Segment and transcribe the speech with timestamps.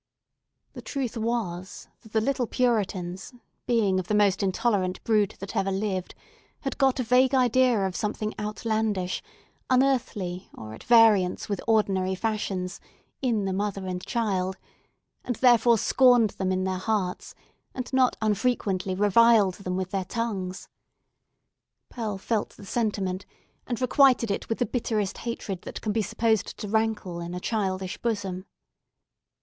[0.73, 3.35] The truth was, that the little Puritans,
[3.67, 6.15] being of the most intolerant brood that ever lived,
[6.61, 9.21] had got a vague idea of something outlandish,
[9.69, 12.79] unearthly, or at variance with ordinary fashions,
[13.21, 14.57] in the mother and child,
[15.23, 17.35] and therefore scorned them in their hearts,
[17.75, 20.67] and not unfrequently reviled them with their tongues.
[21.89, 23.27] Pearl felt the sentiment,
[23.67, 27.39] and requited it with the bitterest hatred that can be supposed to rankle in a
[27.39, 28.47] childish bosom.